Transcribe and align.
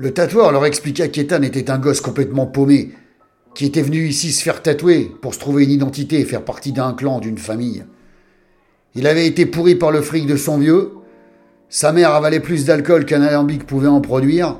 Le 0.00 0.14
tatoueur 0.14 0.50
leur 0.50 0.64
expliqua 0.64 1.08
qu'Ethan 1.08 1.42
était 1.42 1.70
un 1.70 1.76
gosse 1.78 2.00
complètement 2.00 2.46
paumé, 2.46 2.94
qui 3.54 3.66
était 3.66 3.82
venu 3.82 4.06
ici 4.06 4.32
se 4.32 4.42
faire 4.42 4.62
tatouer 4.62 5.14
pour 5.20 5.34
se 5.34 5.38
trouver 5.38 5.64
une 5.64 5.72
identité 5.72 6.18
et 6.18 6.24
faire 6.24 6.42
partie 6.42 6.72
d'un 6.72 6.94
clan, 6.94 7.20
d'une 7.20 7.36
famille. 7.36 7.84
Il 8.94 9.06
avait 9.06 9.26
été 9.26 9.44
pourri 9.44 9.74
par 9.74 9.90
le 9.90 10.00
fric 10.00 10.26
de 10.26 10.36
son 10.36 10.56
vieux, 10.56 10.92
sa 11.68 11.92
mère 11.92 12.14
avalait 12.14 12.40
plus 12.40 12.64
d'alcool 12.64 13.04
qu'un 13.04 13.20
alambic 13.20 13.66
pouvait 13.66 13.88
en 13.88 14.00
produire, 14.00 14.56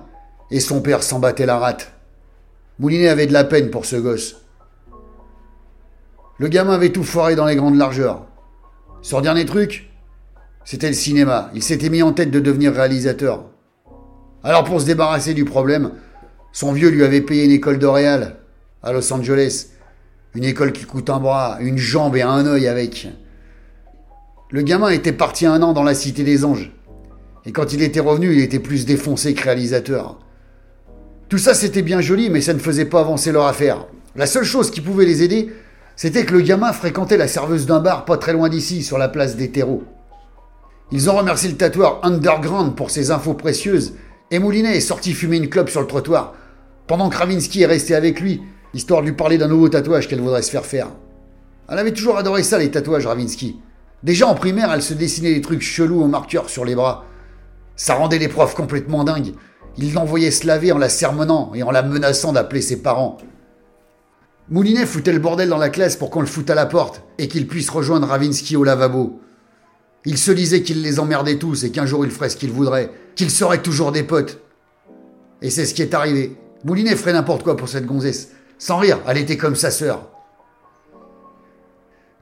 et 0.50 0.60
son 0.60 0.82
père 0.82 1.02
s'en 1.02 1.20
battait 1.20 1.46
la 1.46 1.58
rate. 1.58 1.90
Moulinet 2.78 3.08
avait 3.08 3.26
de 3.26 3.32
la 3.32 3.44
peine 3.44 3.70
pour 3.70 3.86
ce 3.86 3.96
gosse. 3.96 4.44
Le 6.36 6.48
gamin 6.48 6.74
avait 6.74 6.92
tout 6.92 7.02
foiré 7.02 7.34
dans 7.34 7.46
les 7.46 7.56
grandes 7.56 7.78
largeurs. 7.78 8.26
Son 9.00 9.22
dernier 9.22 9.46
truc, 9.46 9.90
c'était 10.66 10.88
le 10.88 10.92
cinéma. 10.92 11.50
Il 11.54 11.62
s'était 11.62 11.88
mis 11.88 12.02
en 12.02 12.12
tête 12.12 12.30
de 12.30 12.40
devenir 12.40 12.74
réalisateur. 12.74 13.46
Alors 14.42 14.64
pour 14.64 14.80
se 14.80 14.86
débarrasser 14.86 15.34
du 15.34 15.44
problème, 15.44 15.92
son 16.52 16.72
vieux 16.72 16.88
lui 16.88 17.04
avait 17.04 17.20
payé 17.20 17.44
une 17.44 17.50
école 17.50 17.78
de 17.78 17.86
réal 17.86 18.36
à 18.82 18.92
Los 18.92 19.12
Angeles. 19.12 19.68
Une 20.34 20.44
école 20.44 20.72
qui 20.72 20.84
coûte 20.84 21.10
un 21.10 21.18
bras, 21.18 21.58
une 21.60 21.76
jambe 21.76 22.16
et 22.16 22.22
un 22.22 22.46
œil 22.46 22.66
avec. 22.68 23.08
Le 24.50 24.62
gamin 24.62 24.88
était 24.88 25.12
parti 25.12 25.44
un 25.44 25.62
an 25.62 25.72
dans 25.72 25.82
la 25.82 25.94
Cité 25.94 26.24
des 26.24 26.44
Anges. 26.44 26.72
Et 27.44 27.52
quand 27.52 27.72
il 27.72 27.82
était 27.82 28.00
revenu, 28.00 28.32
il 28.32 28.40
était 28.40 28.58
plus 28.58 28.86
défoncé 28.86 29.34
que 29.34 29.42
réalisateur. 29.42 30.18
Tout 31.28 31.38
ça, 31.38 31.54
c'était 31.54 31.82
bien 31.82 32.00
joli, 32.00 32.30
mais 32.30 32.40
ça 32.40 32.54
ne 32.54 32.58
faisait 32.58 32.84
pas 32.84 33.00
avancer 33.00 33.32
leur 33.32 33.46
affaire. 33.46 33.86
La 34.16 34.26
seule 34.26 34.44
chose 34.44 34.70
qui 34.70 34.80
pouvait 34.80 35.04
les 35.04 35.22
aider, 35.22 35.52
c'était 35.96 36.24
que 36.24 36.32
le 36.32 36.40
gamin 36.40 36.72
fréquentait 36.72 37.16
la 37.16 37.28
serveuse 37.28 37.66
d'un 37.66 37.80
bar 37.80 38.04
pas 38.04 38.16
très 38.16 38.32
loin 38.32 38.48
d'ici, 38.48 38.82
sur 38.82 38.98
la 38.98 39.08
place 39.08 39.36
des 39.36 39.50
terreaux. 39.50 39.84
Ils 40.92 41.08
ont 41.08 41.16
remercié 41.16 41.48
le 41.48 41.56
tatoueur 41.56 42.00
Underground 42.02 42.74
pour 42.74 42.90
ses 42.90 43.10
infos 43.10 43.34
précieuses, 43.34 43.94
et 44.30 44.38
Moulinet 44.38 44.76
est 44.76 44.80
sorti 44.80 45.12
fumer 45.12 45.38
une 45.38 45.48
clope 45.48 45.70
sur 45.70 45.80
le 45.80 45.86
trottoir, 45.86 46.34
pendant 46.86 47.08
que 47.08 47.16
Ravinsky 47.16 47.62
est 47.62 47.66
resté 47.66 47.94
avec 47.94 48.20
lui, 48.20 48.42
histoire 48.74 49.00
de 49.00 49.06
lui 49.06 49.14
parler 49.14 49.38
d'un 49.38 49.48
nouveau 49.48 49.68
tatouage 49.68 50.08
qu'elle 50.08 50.20
voudrait 50.20 50.42
se 50.42 50.50
faire 50.50 50.66
faire. 50.66 50.88
Elle 51.68 51.78
avait 51.78 51.92
toujours 51.92 52.16
adoré 52.16 52.42
ça, 52.42 52.58
les 52.58 52.70
tatouages, 52.70 53.06
Ravinsky. 53.06 53.60
Déjà 54.02 54.26
en 54.26 54.34
primaire, 54.34 54.72
elle 54.72 54.82
se 54.82 54.94
dessinait 54.94 55.34
des 55.34 55.40
trucs 55.40 55.62
chelous 55.62 56.02
au 56.02 56.06
marqueur 56.06 56.48
sur 56.48 56.64
les 56.64 56.74
bras. 56.74 57.04
Ça 57.76 57.94
rendait 57.94 58.18
les 58.18 58.28
profs 58.28 58.54
complètement 58.54 59.04
dingues. 59.04 59.34
Ils 59.76 59.92
l'envoyaient 59.92 60.30
se 60.30 60.46
laver 60.46 60.72
en 60.72 60.78
la 60.78 60.88
sermonnant 60.88 61.52
et 61.54 61.62
en 61.62 61.70
la 61.70 61.82
menaçant 61.82 62.32
d'appeler 62.32 62.60
ses 62.60 62.82
parents. 62.82 63.18
Moulinet 64.48 64.86
foutait 64.86 65.12
le 65.12 65.20
bordel 65.20 65.48
dans 65.48 65.58
la 65.58 65.68
classe 65.68 65.96
pour 65.96 66.10
qu'on 66.10 66.20
le 66.20 66.26
foute 66.26 66.50
à 66.50 66.56
la 66.56 66.66
porte 66.66 67.02
et 67.18 67.28
qu'il 67.28 67.46
puisse 67.46 67.70
rejoindre 67.70 68.08
Ravinsky 68.08 68.56
au 68.56 68.64
lavabo. 68.64 69.20
Il 70.04 70.16
se 70.16 70.30
disait 70.30 70.62
qu'il 70.62 70.82
les 70.82 70.98
emmerdait 70.98 71.36
tous 71.36 71.64
et 71.64 71.70
qu'un 71.70 71.86
jour 71.86 72.04
il 72.04 72.10
ferait 72.10 72.30
ce 72.30 72.36
qu'il 72.36 72.52
voudrait, 72.52 72.90
qu'ils 73.16 73.30
seraient 73.30 73.62
toujours 73.62 73.92
des 73.92 74.02
potes. 74.02 74.40
Et 75.42 75.50
c'est 75.50 75.66
ce 75.66 75.74
qui 75.74 75.82
est 75.82 75.94
arrivé. 75.94 76.36
Moulinet 76.64 76.96
ferait 76.96 77.12
n'importe 77.12 77.42
quoi 77.42 77.56
pour 77.56 77.68
cette 77.68 77.86
gonzesse. 77.86 78.30
Sans 78.58 78.78
rire, 78.78 79.00
elle 79.06 79.18
était 79.18 79.36
comme 79.36 79.56
sa 79.56 79.70
sœur. 79.70 80.08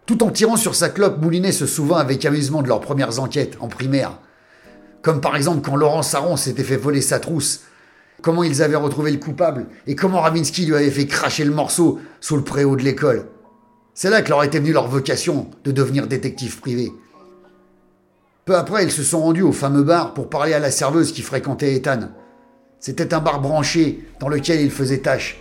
Tout 0.06 0.22
en 0.22 0.30
tirant 0.30 0.56
sur 0.56 0.74
sa 0.74 0.88
clope, 0.88 1.20
Moulinet 1.20 1.52
se 1.52 1.66
souvint 1.66 1.98
avec 1.98 2.24
amusement 2.24 2.62
de 2.62 2.68
leurs 2.68 2.80
premières 2.80 3.20
enquêtes 3.20 3.56
en 3.60 3.68
primaire. 3.68 4.18
Comme 5.02 5.20
par 5.20 5.36
exemple 5.36 5.60
quand 5.60 5.76
Laurent 5.76 6.02
Saron 6.02 6.36
s'était 6.36 6.64
fait 6.64 6.76
voler 6.76 7.00
sa 7.00 7.20
trousse, 7.20 7.60
comment 8.22 8.42
ils 8.42 8.62
avaient 8.62 8.76
retrouvé 8.76 9.10
le 9.12 9.18
coupable 9.18 9.66
et 9.86 9.94
comment 9.94 10.20
Ravinsky 10.20 10.66
lui 10.66 10.74
avait 10.74 10.90
fait 10.90 11.06
cracher 11.06 11.44
le 11.44 11.52
morceau 11.52 11.98
sous 12.20 12.36
le 12.36 12.42
préau 12.42 12.74
de 12.74 12.82
l'école. 12.82 13.26
C'est 13.94 14.10
là 14.10 14.22
que 14.22 14.30
leur 14.30 14.42
était 14.44 14.60
venue 14.60 14.72
leur 14.72 14.88
vocation 14.88 15.50
de 15.64 15.72
devenir 15.72 16.06
détective 16.06 16.60
privé. 16.60 16.92
Peu 18.48 18.56
après, 18.56 18.82
ils 18.82 18.90
se 18.90 19.02
sont 19.02 19.20
rendus 19.20 19.42
au 19.42 19.52
fameux 19.52 19.82
bar 19.82 20.14
pour 20.14 20.30
parler 20.30 20.54
à 20.54 20.58
la 20.58 20.70
serveuse 20.70 21.12
qui 21.12 21.20
fréquentait 21.20 21.74
Ethan. 21.74 22.08
C'était 22.80 23.12
un 23.12 23.20
bar 23.20 23.42
branché 23.42 24.08
dans 24.20 24.30
lequel 24.30 24.62
il 24.62 24.70
faisait 24.70 25.02
tâche. 25.02 25.38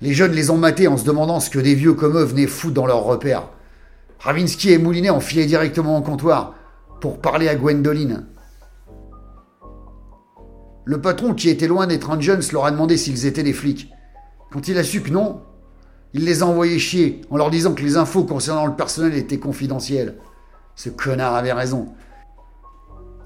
Les 0.00 0.14
jeunes 0.14 0.32
les 0.32 0.48
ont 0.48 0.56
matés 0.56 0.88
en 0.88 0.96
se 0.96 1.04
demandant 1.04 1.38
ce 1.38 1.50
que 1.50 1.58
des 1.58 1.74
vieux 1.74 1.92
comme 1.92 2.16
eux 2.16 2.24
venaient 2.24 2.46
foutre 2.46 2.72
dans 2.72 2.86
leur 2.86 3.04
repère. 3.04 3.50
Ravinsky 4.20 4.72
et 4.72 4.78
Moulinet 4.78 5.10
ont 5.10 5.20
filé 5.20 5.44
directement 5.44 5.98
au 5.98 6.00
comptoir 6.00 6.54
pour 7.02 7.20
parler 7.20 7.46
à 7.46 7.56
Gwendoline. 7.56 8.24
Le 10.86 11.02
patron, 11.02 11.34
qui 11.34 11.50
était 11.50 11.68
loin 11.68 11.86
d'être 11.86 12.10
un 12.10 12.18
Jones, 12.18 12.40
leur 12.52 12.64
a 12.64 12.70
demandé 12.70 12.96
s'ils 12.96 13.26
étaient 13.26 13.42
des 13.42 13.52
flics. 13.52 13.90
Quand 14.50 14.66
il 14.66 14.78
a 14.78 14.82
su 14.82 15.02
que 15.02 15.10
non, 15.10 15.42
il 16.14 16.24
les 16.24 16.42
a 16.42 16.46
envoyés 16.46 16.78
chier 16.78 17.20
en 17.28 17.36
leur 17.36 17.50
disant 17.50 17.74
que 17.74 17.82
les 17.82 17.98
infos 17.98 18.24
concernant 18.24 18.64
le 18.64 18.76
personnel 18.76 19.14
étaient 19.14 19.38
confidentielles. 19.38 20.14
Ce 20.74 20.88
connard 20.88 21.34
avait 21.34 21.52
raison. 21.52 21.92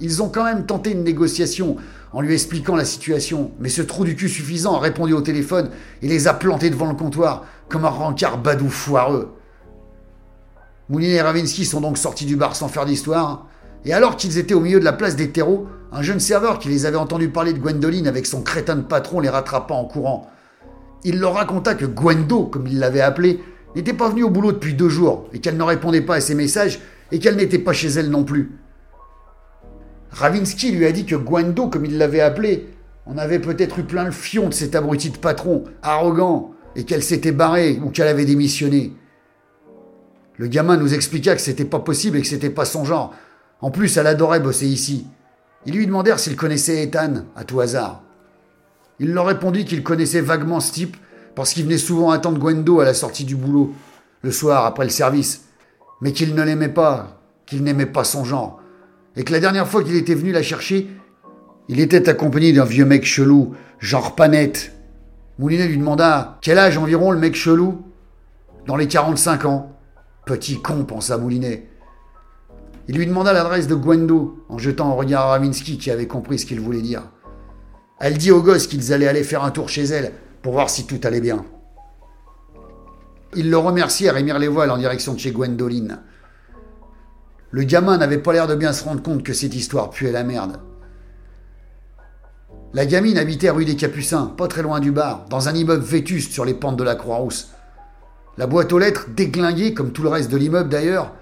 Ils 0.01 0.23
ont 0.23 0.29
quand 0.29 0.45
même 0.45 0.67
tenté 0.67 0.93
une 0.93 1.05
négociation 1.05 1.77
en 2.13 2.21
lui 2.21 2.33
expliquant 2.33 2.77
la 2.77 2.85
situation, 2.85 3.51
mais 3.59 3.69
ce 3.69 3.83
trou 3.83 4.05
du 4.05 4.17
cul 4.17 4.29
suffisant 4.29 4.77
a 4.77 4.81
répondu 4.81 5.13
au 5.13 5.21
téléphone 5.21 5.71
et 6.03 6.09
les 6.09 6.29
a 6.29 6.35
plantés 6.35 6.71
devant 6.71 6.89
le 6.89 6.95
comptoir 6.95 7.45
comme 7.69 7.85
un 7.85 7.91
rencard 7.91 8.39
badou 8.39 8.69
foireux. 8.69 9.35
Moulinet 10.89 11.17
et 11.17 11.21
Ravinsky 11.21 11.67
sont 11.67 11.83
donc 11.83 11.99
sortis 11.99 12.25
du 12.25 12.37
bar 12.37 12.57
sans 12.57 12.69
faire 12.69 12.87
d'histoire, 12.87 13.47
et 13.85 13.93
alors 13.93 14.17
qu'ils 14.17 14.39
étaient 14.39 14.55
au 14.55 14.61
milieu 14.61 14.81
de 14.81 14.85
la 14.85 14.95
place 14.95 15.17
des 15.17 15.31
terreaux, 15.31 15.67
un 15.93 16.03
jeune 16.03 16.21
serveur 16.21 16.59
qui 16.59 16.69
les 16.69 16.87
avait 16.87 16.97
entendus 16.97 17.29
parler 17.29 17.53
de 17.53 17.59
Gwendoline 17.59 18.09
avec 18.09 18.27
son 18.27 18.43
crétin 18.43 18.77
de 18.77 18.83
patron 18.83 19.21
les 19.21 19.29
rattrapa 19.29 19.75
en 19.75 19.85
courant. 19.85 20.31
Il 21.05 21.21
leur 21.21 21.35
raconta 21.35 21.75
que 21.75 21.87
Gwendo, 21.87 22.45
comme 22.45 22.67
il 22.67 22.79
l'avait 22.79 23.01
appelée, 23.01 23.41
n'était 23.77 23.93
pas 23.93 24.09
venue 24.09 24.25
au 24.25 24.31
boulot 24.31 24.53
depuis 24.53 24.75
deux 24.75 24.89
jours 24.89 25.29
et 25.33 25.41
qu'elle 25.41 25.57
ne 25.57 25.63
répondait 25.63 26.01
pas 26.01 26.17
à 26.17 26.21
ses 26.21 26.35
messages 26.35 26.81
et 27.13 27.19
qu'elle 27.19 27.37
n'était 27.37 27.59
pas 27.59 27.73
chez 27.73 27.89
elle 27.89 28.11
non 28.11 28.25
plus. 28.25 28.59
Ravinsky 30.11 30.73
lui 30.73 30.87
a 30.87 30.93
dit 30.93 31.05
que 31.05 31.17
Gwendo, 31.17 31.69
comme 31.69 31.85
il 31.85 31.99
l'avait 31.99 32.21
appelée, 32.21 32.69
en 33.07 33.19
avait 33.19 33.39
peut-être 33.39 33.79
eu 33.79 33.85
plein 33.85 34.05
le 34.05 34.11
fion 34.11 34.49
de 34.49 34.55
cet 34.55 34.75
abruti 34.75 35.11
de 35.11 35.17
patron, 35.17 35.65
arrogant, 35.83 36.53
et 36.77 36.85
qu'elle 36.85 37.03
s'était 37.03 37.33
barrée 37.33 37.81
ou 37.83 37.91
qu'elle 37.91 38.09
avait 38.09 38.25
démissionné. 38.25 38.93
Le 40.37 40.47
gamin 40.47 40.77
nous 40.77 40.95
expliqua 40.95 41.35
que 41.35 41.41
c'était 41.41 41.65
pas 41.65 41.81
possible 41.81 42.17
et 42.17 42.23
que 42.23 42.29
c'était 42.29 42.51
pas 42.51 42.65
son 42.65 42.85
genre. 42.85 43.15
En 43.61 43.71
plus, 43.71 43.97
elle 43.97 44.07
adorait 44.07 44.41
bosser 44.41 44.67
ici. 44.67 45.07
Ils 45.67 45.75
lui 45.75 45.87
demandèrent 45.87 46.21
s'il 46.21 46.37
connaissait 46.37 46.85
Ethan, 46.85 47.25
à 47.35 47.45
tout 47.45 47.61
hasard. 47.61 48.03
Il 49.01 49.13
leur 49.13 49.27
répondit 49.27 49.65
qu'il 49.65 49.83
connaissait 49.83 50.21
vaguement 50.21 50.61
ce 50.61 50.73
type 50.73 50.97
parce 51.35 51.53
qu'il 51.53 51.65
venait 51.65 51.79
souvent 51.79 52.11
attendre 52.11 52.39
Gwendo 52.39 52.81
à 52.81 52.85
la 52.85 52.95
sortie 52.95 53.25
du 53.25 53.37
boulot, 53.37 53.73
le 54.23 54.31
soir 54.31 54.65
après 54.65 54.85
le 54.85 54.91
service, 54.91 55.45
mais 56.01 56.13
qu'il 56.13 56.35
ne 56.35 56.43
l'aimait 56.43 56.69
pas, 56.69 57.21
qu'il 57.47 57.63
n'aimait 57.63 57.87
pas 57.87 58.05
son 58.05 58.25
genre, 58.25 58.61
et 59.17 59.25
que 59.25 59.33
la 59.33 59.41
dernière 59.41 59.67
fois 59.67 59.83
qu'il 59.83 59.97
était 59.97 60.15
venu 60.15 60.33
la 60.33 60.43
chercher, 60.43 60.89
il 61.69 61.81
était 61.81 62.09
accompagné 62.09 62.53
d'un 62.53 62.65
vieux 62.65 62.85
mec 62.85 63.05
chelou, 63.05 63.55
genre 63.79 64.15
panette. 64.15 64.73
Moulinet 65.39 65.69
lui 65.69 65.79
demanda 65.79 66.39
quel 66.41 66.59
âge 66.59 66.79
environ 66.79 67.11
le 67.11 67.19
mec 67.19 67.35
chelou? 67.35 67.85
Dans 68.67 68.77
les 68.77 68.89
45 68.89 69.45
ans. 69.45 69.73
Petit 70.25 70.61
con, 70.61 70.85
pensa 70.85 71.17
Moulinet. 71.17 71.69
Il 72.89 72.97
lui 72.97 73.07
demanda 73.07 73.33
l'adresse 73.33 73.67
de 73.67 73.75
Gwendo, 73.75 74.45
en 74.49 74.57
jetant 74.57 74.91
un 74.91 74.95
regard 74.95 75.27
à 75.27 75.31
Ravinsky 75.31 75.79
qui 75.79 75.91
avait 75.91 76.07
compris 76.07 76.39
ce 76.39 76.47
qu'il 76.47 76.61
voulait 76.61 76.81
dire. 76.81 77.03
Elle 78.01 78.17
dit 78.17 78.31
aux 78.31 78.43
gosses 78.43 78.67
qu'ils 78.67 78.93
allaient 78.93 79.09
aller 79.09 79.25
faire 79.25 79.45
un 79.45 79.51
tour 79.51 79.69
chez 79.69 79.85
elle 79.85 80.13
pour 80.43 80.53
voir 80.53 80.71
si 80.71 80.87
tout 80.87 81.01
allait 81.03 81.21
bien. 81.21 81.45
Ils 83.37 83.51
le 83.51 83.59
remercièrent 83.59 84.17
et 84.17 84.23
mirent 84.23 84.39
les 84.39 84.49
voiles 84.49 84.71
en 84.71 84.79
direction 84.79 85.13
de 85.13 85.19
chez 85.19 85.33
Gwendoline. 85.33 86.01
Le 87.51 87.63
gamin 87.63 87.97
n'avait 87.97 88.19
pas 88.19 88.33
l'air 88.33 88.47
de 88.47 88.55
bien 88.55 88.73
se 88.73 88.85
rendre 88.85 89.03
compte 89.03 89.23
que 89.23 89.33
cette 89.33 89.55
histoire 89.55 89.91
puait 89.91 90.13
la 90.13 90.25
merde. 90.25 90.59
La 92.75 92.85
gamine 92.85 93.17
habitait 93.17 93.49
rue 93.49 93.65
des 93.65 93.77
Capucins, 93.77 94.27
pas 94.27 94.47
très 94.47 94.63
loin 94.63 94.81
du 94.81 94.93
bar, 94.93 95.25
dans 95.31 95.49
un 95.49 95.55
immeuble 95.55 95.83
vétuste 95.83 96.33
sur 96.33 96.45
les 96.45 96.53
pentes 96.53 96.77
de 96.77 96.85
la 96.85 96.97
Croix-Rousse. 96.97 97.49
La 98.37 98.47
boîte 98.47 98.73
aux 98.73 98.79
lettres, 98.79 99.07
déglinguée 99.17 99.73
comme 99.73 99.93
tout 99.93 100.03
le 100.03 100.11
reste 100.11 100.31
de 100.31 100.37
l'immeuble 100.37 100.69
d'ailleurs, 100.69 101.15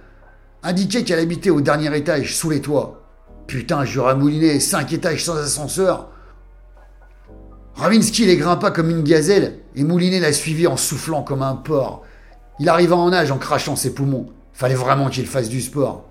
indiquait 0.65 1.05
qu'elle 1.05 1.21
habitait 1.21 1.51
au 1.51 1.61
dernier 1.61 1.97
étage, 1.97 2.35
sous 2.35 2.51
les 2.51 2.61
toits. 2.61 3.03
Putain, 3.47 3.85
j'aurais 3.85 4.17
mouliné 4.17 4.59
cinq 4.59 4.93
étages 4.93 5.25
sans 5.25 5.37
ascenseur. 5.37 6.11
Ravinsky 7.77 8.27
les 8.27 8.37
grimpa 8.37 8.72
comme 8.72 8.91
une 8.91 9.05
gazelle 9.05 9.61
et 9.77 9.84
Moulinet 9.84 10.19
la 10.19 10.33
suivit 10.33 10.67
en 10.67 10.77
soufflant 10.77 11.22
comme 11.22 11.43
un 11.43 11.55
porc. 11.55 12.03
Il 12.59 12.69
arriva 12.69 12.97
en 12.97 13.11
nage 13.11 13.31
en 13.31 13.39
crachant 13.39 13.77
ses 13.77 13.95
poumons. 13.95 14.27
Fallait 14.53 14.75
vraiment 14.75 15.11
qu'il 15.11 15.27
fasse 15.27 15.49
du 15.49 15.61
sport. 15.61 16.06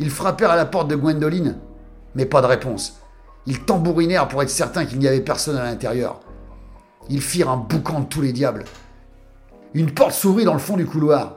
Ils 0.00 0.10
frappèrent 0.10 0.50
à 0.50 0.56
la 0.56 0.64
porte 0.64 0.88
de 0.88 0.96
Gwendoline, 0.96 1.58
mais 2.14 2.24
pas 2.24 2.40
de 2.40 2.46
réponse. 2.46 2.98
Ils 3.46 3.60
tambourinèrent 3.64 4.28
pour 4.28 4.42
être 4.42 4.48
certains 4.50 4.86
qu'il 4.86 4.98
n'y 4.98 5.06
avait 5.06 5.20
personne 5.20 5.58
à 5.58 5.62
l'intérieur. 5.62 6.20
Ils 7.10 7.20
firent 7.20 7.50
un 7.50 7.58
boucan 7.58 8.00
de 8.00 8.06
tous 8.06 8.22
les 8.22 8.32
diables. 8.32 8.64
Une 9.74 9.92
porte 9.92 10.12
s'ouvrit 10.12 10.44
dans 10.44 10.54
le 10.54 10.58
fond 10.58 10.78
du 10.78 10.86
couloir. 10.86 11.36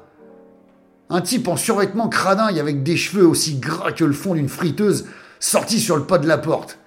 Un 1.09 1.19
type 1.19 1.49
en 1.49 1.57
survêtement 1.57 2.07
cradingue 2.07 2.57
avec 2.57 2.83
des 2.83 2.95
cheveux 2.95 3.27
aussi 3.27 3.57
gras 3.59 3.91
que 3.91 4.05
le 4.05 4.13
fond 4.13 4.33
d'une 4.33 4.47
friteuse 4.47 5.07
sortit 5.41 5.79
sur 5.79 5.97
le 5.97 6.05
pas 6.05 6.17
de 6.17 6.27
la 6.27 6.37
porte. 6.37 6.79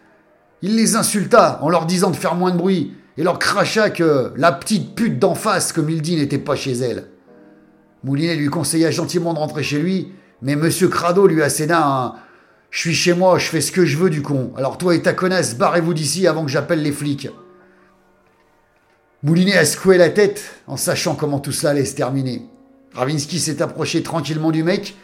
Il 0.62 0.76
les 0.76 0.96
insulta 0.96 1.58
en 1.62 1.68
leur 1.68 1.84
disant 1.84 2.10
de 2.10 2.16
faire 2.16 2.34
moins 2.34 2.52
de 2.52 2.56
bruit 2.56 2.94
et 3.18 3.22
leur 3.22 3.38
cracha 3.38 3.90
que 3.90 4.32
la 4.36 4.50
petite 4.50 4.94
pute 4.94 5.18
d'en 5.18 5.34
face, 5.34 5.74
comme 5.74 5.90
il 5.90 6.00
dit, 6.00 6.16
n'était 6.16 6.38
pas 6.38 6.56
chez 6.56 6.72
elle. 6.72 7.08
Moulinet 8.02 8.36
lui 8.36 8.48
conseilla 8.48 8.90
gentiment 8.90 9.34
de 9.34 9.38
rentrer 9.38 9.62
chez 9.62 9.78
lui, 9.78 10.12
mais 10.42 10.52
M. 10.52 10.70
Crado 10.90 11.26
lui 11.26 11.42
asséna 11.42 11.86
un 11.86 12.14
Je 12.70 12.80
suis 12.80 12.94
chez 12.94 13.14
moi, 13.14 13.38
je 13.38 13.46
fais 13.46 13.60
ce 13.60 13.72
que 13.72 13.84
je 13.84 13.96
veux 13.96 14.10
du 14.10 14.22
con. 14.22 14.52
Alors 14.56 14.78
toi 14.78 14.94
et 14.94 15.02
ta 15.02 15.12
connasse, 15.12 15.56
barrez-vous 15.56 15.94
d'ici 15.94 16.26
avant 16.26 16.44
que 16.44 16.50
j'appelle 16.50 16.82
les 16.82 16.92
flics. 16.92 17.28
Moulinet 19.22 19.56
a 19.56 19.64
secoué 19.64 19.98
la 19.98 20.10
tête 20.10 20.42
en 20.66 20.76
sachant 20.76 21.14
comment 21.14 21.40
tout 21.40 21.52
cela 21.52 21.70
allait 21.70 21.84
se 21.84 21.96
terminer. 21.96 22.42
Ravinsky 22.94 23.40
s'est 23.40 23.62
approché 23.62 24.02
tranquillement 24.02 24.50
du 24.50 24.62
mec 24.62 24.96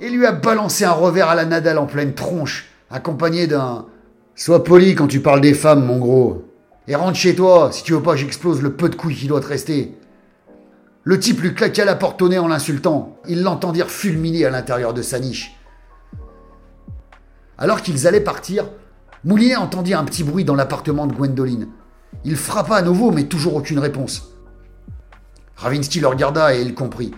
et 0.00 0.08
lui 0.08 0.26
a 0.26 0.32
balancé 0.32 0.84
un 0.84 0.92
revers 0.92 1.28
à 1.28 1.34
la 1.34 1.44
Nadal 1.44 1.78
en 1.78 1.86
pleine 1.86 2.14
tronche, 2.14 2.66
accompagné 2.90 3.46
d'un 3.46 3.86
Sois 4.34 4.64
poli 4.64 4.94
quand 4.94 5.06
tu 5.06 5.20
parles 5.20 5.42
des 5.42 5.52
femmes, 5.52 5.84
mon 5.84 5.98
gros. 5.98 6.44
Et 6.88 6.94
rentre 6.94 7.18
chez 7.18 7.34
toi, 7.34 7.70
si 7.72 7.82
tu 7.82 7.92
veux 7.92 8.02
pas 8.02 8.16
j'explose 8.16 8.62
le 8.62 8.72
peu 8.72 8.88
de 8.88 8.94
couilles 8.94 9.14
qui 9.14 9.26
doit 9.26 9.40
te 9.40 9.46
rester. 9.46 9.94
Le 11.02 11.18
type 11.18 11.40
lui 11.40 11.54
claqua 11.54 11.84
la 11.84 11.94
porte 11.94 12.20
au 12.20 12.28
nez 12.28 12.38
en 12.38 12.48
l'insultant. 12.48 13.16
Il 13.26 13.42
l'entendirent 13.42 13.90
fulminer 13.90 14.44
à 14.44 14.50
l'intérieur 14.50 14.92
de 14.92 15.02
sa 15.02 15.18
niche. 15.18 15.56
Alors 17.56 17.82
qu'ils 17.82 18.06
allaient 18.06 18.20
partir, 18.20 18.68
Moulinet 19.24 19.56
entendit 19.56 19.94
un 19.94 20.04
petit 20.04 20.24
bruit 20.24 20.44
dans 20.44 20.54
l'appartement 20.54 21.06
de 21.06 21.14
Gwendoline. 21.14 21.68
Il 22.24 22.36
frappa 22.36 22.76
à 22.76 22.82
nouveau, 22.82 23.10
mais 23.10 23.24
toujours 23.24 23.54
aucune 23.54 23.78
réponse. 23.78 24.34
Ravinsky 25.56 26.00
le 26.00 26.08
regarda 26.08 26.54
et 26.54 26.62
il 26.62 26.74
comprit. 26.74 27.12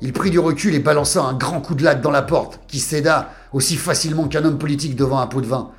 Il 0.00 0.12
prit 0.12 0.30
du 0.30 0.38
recul 0.38 0.74
et 0.74 0.80
balança 0.80 1.22
un 1.22 1.34
grand 1.34 1.60
coup 1.60 1.74
de 1.74 1.84
latte 1.84 2.00
dans 2.00 2.10
la 2.10 2.22
porte, 2.22 2.60
qui 2.68 2.78
céda 2.78 3.30
aussi 3.52 3.76
facilement 3.76 4.28
qu'un 4.28 4.44
homme 4.44 4.58
politique 4.58 4.96
devant 4.96 5.18
un 5.18 5.26
pot 5.26 5.40
de 5.40 5.46
vin. 5.46 5.72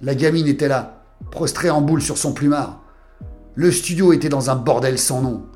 La 0.00 0.14
gamine 0.14 0.46
était 0.46 0.68
là, 0.68 1.04
prostrée 1.30 1.70
en 1.70 1.80
boule 1.80 2.02
sur 2.02 2.18
son 2.18 2.32
plumard. 2.32 2.80
Le 3.54 3.70
studio 3.70 4.12
était 4.12 4.28
dans 4.28 4.50
un 4.50 4.56
bordel 4.56 4.98
sans 4.98 5.22
nom. 5.22 5.46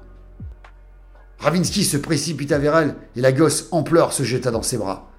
Ravinsky 1.38 1.84
se 1.84 1.96
précipita 1.96 2.58
vers 2.58 2.76
elle 2.76 2.94
et 3.16 3.20
la 3.20 3.32
gosse 3.32 3.68
en 3.70 3.82
pleurs 3.82 4.12
se 4.12 4.22
jeta 4.22 4.50
dans 4.50 4.62
ses 4.62 4.78
bras. 4.78 5.10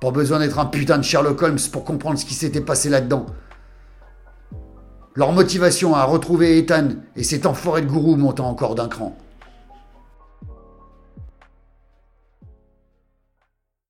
Pas 0.00 0.10
besoin 0.10 0.38
d'être 0.38 0.58
un 0.58 0.66
putain 0.66 0.98
de 0.98 1.02
Sherlock 1.02 1.40
Holmes 1.42 1.58
pour 1.70 1.84
comprendre 1.84 2.18
ce 2.18 2.24
qui 2.24 2.34
s'était 2.34 2.60
passé 2.60 2.88
là-dedans. 2.88 3.26
Leur 5.14 5.32
motivation 5.32 5.94
à 5.94 6.04
retrouver 6.04 6.58
Ethan 6.58 6.88
et 7.16 7.22
cet 7.22 7.46
enfoiré 7.46 7.82
de 7.82 7.86
gourou 7.86 8.16
montant 8.16 8.48
encore 8.48 8.74
d'un 8.74 8.88
cran. 8.88 9.16